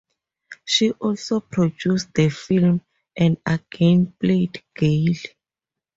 [0.65, 2.81] She also produced the film,
[3.15, 5.13] and again played Gail.